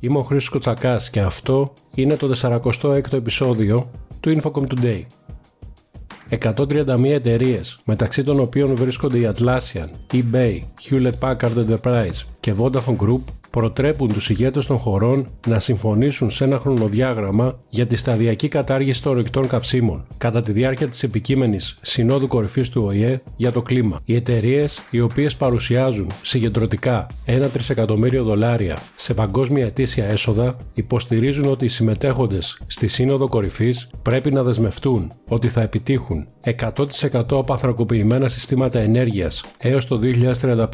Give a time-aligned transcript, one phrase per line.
[0.00, 5.02] Είμαι ο Χρήστος Κοτσακάς και αυτό είναι το 46ο επεισόδιο του Infocom Today.
[6.30, 13.20] 131 εταιρείες, μεταξύ των οποίων βρίσκονται η Atlassian, eBay, Hewlett Packard Enterprise και Vodafone Group,
[13.50, 19.12] προτρέπουν τους ηγέτες των χωρών να συμφωνήσουν σε ένα χρονοδιάγραμμα για τη σταδιακή κατάργηση των
[19.12, 24.00] ορυκτών καυσίμων κατά τη διάρκεια της επικείμενης Συνόδου Κορυφής του ΟΗΕ για το κλίμα.
[24.04, 31.64] Οι εταιρείες, οι οποίες παρουσιάζουν συγκεντρωτικά 1 τρισεκατομμύριο δολάρια σε παγκόσμια ετήσια έσοδα, υποστηρίζουν ότι
[31.64, 39.44] οι συμμετέχοντες στη Σύνοδο Κορυφής πρέπει να δεσμευτούν ότι θα επιτύχουν 100% απανθρακοποιημένα συστήματα ενέργειας
[39.58, 40.66] έως το 2035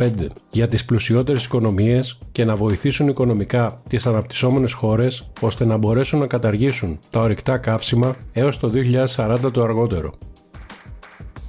[0.50, 6.26] για τις πλουσιότερες οικονομίες και να βοηθήσουν οικονομικά τις αναπτυσσόμενες χώρες ώστε να μπορέσουν να
[6.26, 8.70] καταργήσουν τα ορυκτά καύσιμα έως το
[9.16, 10.12] 2040 το αργότερο.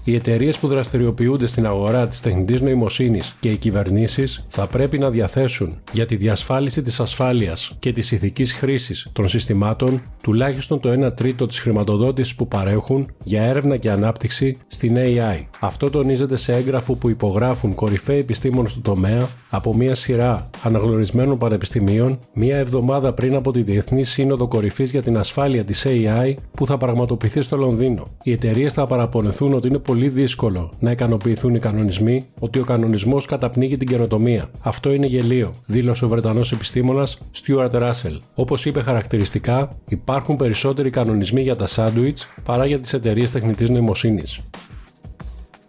[0.07, 5.09] Οι εταιρείες που δραστηριοποιούνται στην αγορά της τεχνητής νοημοσύνης και οι κυβερνήσεις θα πρέπει να
[5.09, 11.15] διαθέσουν για τη διασφάλιση της ασφάλειας και της ηθικής χρήσης των συστημάτων τουλάχιστον το 1
[11.15, 15.43] τρίτο της χρηματοδότησης που παρέχουν για έρευνα και ανάπτυξη στην AI.
[15.59, 22.19] Αυτό τονίζεται σε έγγραφο που υπογράφουν κορυφαίοι επιστήμονες του τομέα από μια σειρά αναγνωρισμένων πανεπιστημίων
[22.33, 26.77] μία εβδομάδα πριν από τη Διεθνή Σύνοδο Κορυφής για την Ασφάλεια της AI που θα
[26.77, 28.03] πραγματοποιηθεί στο Λονδίνο.
[28.23, 33.25] Οι εταιρείες θα παραπονεθούν ότι είναι πολύ δύσκολο να ικανοποιηθούν οι κανονισμοί ότι ο κανονισμός
[33.25, 34.49] καταπνίγει την καινοτομία.
[34.61, 38.17] Αυτό είναι γελίο, δήλωσε ο Βρετανός επιστήμονας Stuart Russell.
[38.35, 44.39] Όπως είπε χαρακτηριστικά, υπάρχουν περισσότεροι κανονισμοί για τα σάντουιτς παρά για τις εταιρείες τεχνητής νοημοσύνης.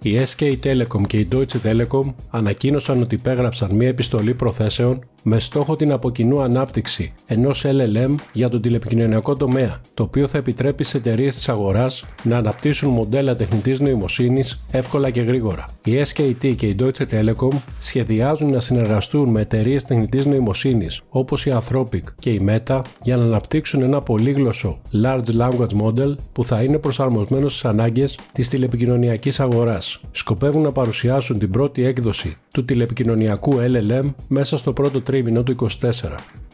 [0.03, 5.77] Η SK Telecom και η Deutsche Telekom ανακοίνωσαν ότι υπέγραψαν μία επιστολή προθέσεων με στόχο
[5.77, 11.35] την αποκοινού ανάπτυξη ενός LLM για τον τηλεπικοινωνιακό τομέα, το οποίο θα επιτρέπει σε εταιρείες
[11.35, 15.69] της αγοράς να αναπτύσσουν μοντέλα τεχνητής νοημοσύνης εύκολα και γρήγορα.
[15.85, 21.53] Η SKT και η Deutsche Telekom σχεδιάζουν να συνεργαστούν με εταιρείες τεχνητής νοημοσύνης όπως η
[21.55, 26.79] Anthropic και η Meta για να αναπτύξουν ένα πολύγλωσσο Large Language Model που θα είναι
[26.79, 30.01] προσαρμοσμένο στις ανάγκες της τηλεπικοινωνιακής αγοράς.
[30.11, 36.46] Σκοπεύουν να παρουσιάσουν την πρώτη έκδοση του τηλεπικοινωνιακού LLM μέσα στο πρώτο τρίμηνο του 24.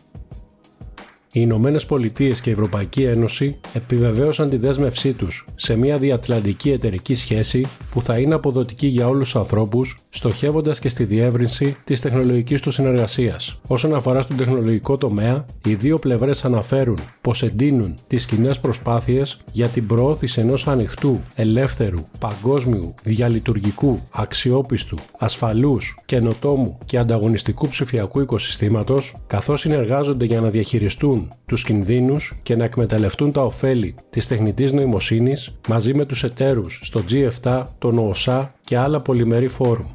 [1.34, 7.14] Οι Ηνωμένε Πολιτείες και η Ευρωπαϊκή Ένωση επιβεβαίωσαν τη δέσμευσή τους σε μια διατλαντική εταιρική
[7.14, 12.60] σχέση που θα είναι αποδοτική για όλους τους ανθρώπους, στοχεύοντας και στη διεύρυνση της τεχνολογικής
[12.60, 13.58] τους συνεργασίας.
[13.66, 19.68] Όσον αφορά στον τεχνολογικό τομέα, οι δύο πλευρές αναφέρουν πως εντείνουν τις κοινές προσπάθειες για
[19.68, 29.60] την προώθηση ενός ανοιχτού, ελεύθερου, παγκόσμιου, διαλειτουργικού, αξιόπιστου, ασφαλούς, καινοτόμου και ανταγωνιστικού ψηφιακού οικοσυστήματος, καθώς
[29.60, 35.94] συνεργάζονται για να διαχειριστούν τους κινδύνους και να εκμεταλλευτούν τα ωφέλη της τεχνητής νοημοσύνης μαζί
[35.94, 39.86] με τους εταίρους στο G7, τον ΟΟΣΑ και άλλα πολυμερή φόρουμ.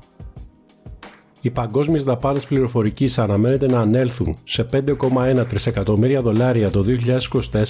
[1.41, 6.85] Οι παγκόσμιες δαπάνες πληροφορικής αναμένεται να ανέλθουν σε 5,1 τρισεκατομμύρια δολάρια το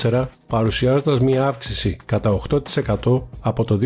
[0.01, 3.79] 2024, παρουσιάζοντας μια αύξηση κατά 8% από το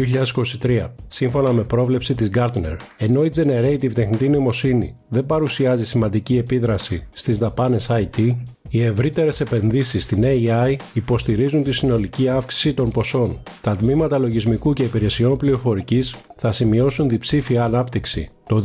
[0.61, 2.75] 2023, σύμφωνα με πρόβλεψη της Gartner.
[2.97, 8.35] Ενώ η Generative τεχνητή νοημοσύνη δεν παρουσιάζει σημαντική επίδραση στις δαπάνες IT,
[8.73, 13.37] οι ευρύτερες επενδύσεις στην AI υποστηρίζουν τη συνολική αύξηση των ποσών.
[13.61, 18.63] Τα τμήματα λογισμικού και υπηρεσιών πληροφορικής θα σημειώσουν διψήφια ανάπτυξη το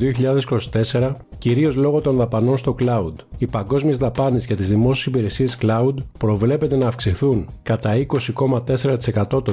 [0.93, 3.13] 2024, κυρίως λόγω των δαπανών στο cloud.
[3.39, 9.53] Οι παγκόσμιες δαπάνες για τις δημόσιες υπηρεσίες cloud προβλέπεται να αυξηθούν κατά 20,4% το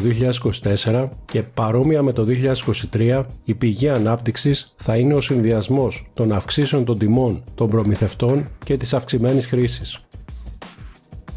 [0.84, 2.26] 2024 και παρόμοια με το
[2.94, 8.78] 2023, η πηγή ανάπτυξης θα είναι ο συνδυασμός των αυξήσεων των τιμών των προμηθευτών και
[8.78, 10.04] της αυξημένης χρήσης.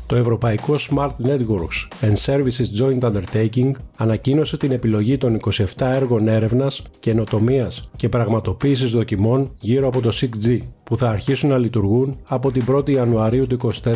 [0.06, 6.82] Το Ευρωπαϊκό Smart Networks and Services Joint Undertaking ανακοίνωσε την επιλογή των 27 έργων έρευνας,
[7.00, 12.64] καινοτομίας και πραγματοποίησης δοκιμών γύρω από το 6G, που θα αρχίσουν να λειτουργούν από την
[12.70, 13.92] 1η Ιανουαρίου του 2024.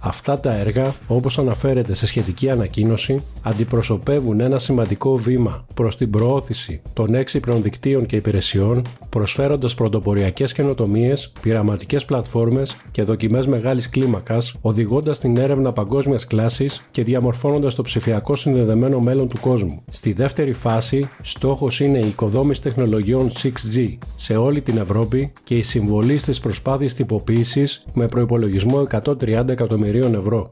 [0.00, 6.80] Αυτά τα έργα, όπως αναφέρεται σε σχετική ανακοίνωση, αντιπροσωπεύουν ένα σημαντικό βήμα προς την προώθηση
[6.92, 15.18] των έξυπνων δικτύων και υπηρεσιών, προσφέροντας πρωτοποριακές καινοτομίες, πειραματικές πλατφόρμες και δοκιμές μεγάλης κλίμακας, οδηγώντας
[15.18, 19.82] την έρευνα παγκόσμιας κλάσης και διαμορφώνοντας το ψηφιακό συνδεδεμένο μέλλον του κόσμου.
[19.90, 25.62] Στη δεύτερη φάση, στόχος είναι η οικοδόμηση τεχνολογιών 6G σε όλη την Ευρώπη και η
[25.62, 30.50] συμβολή στις προσπάθειες τυποποίησης με προϋπολογισμό 130 εκατομμυρίων ευρώ.